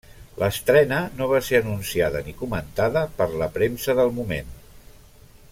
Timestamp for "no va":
1.19-1.41